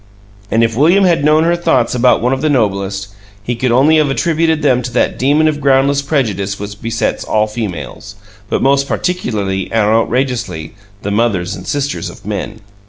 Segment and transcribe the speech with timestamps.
[0.49, 3.09] And if William had known her thoughts about one of the Noblest,
[3.43, 7.45] he could only have attributed them to that demon of groundless prejudice which besets all
[7.45, 8.15] females,
[8.49, 12.61] but most particularly and outrageously the mothers and sisters of Men.